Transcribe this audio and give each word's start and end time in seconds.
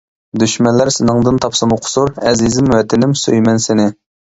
دۈشمەنلەر 0.43 0.89
سېنىڭدىن 0.95 1.37
تاپسىمۇ 1.43 1.77
قۇسۇر، 1.85 2.11
ئەزىزىم 2.31 2.73
ۋەتىنىم 2.77 3.17
سۆيىمەن 3.25 3.65
سېنى! 3.71 3.89